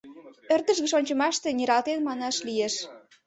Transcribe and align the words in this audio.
Ӧрдыж 0.53 0.77
гыч 0.83 0.91
ончымаште 0.99 1.49
нералтен 1.57 1.99
манаш 2.07 2.37
лиеш. 2.47 2.75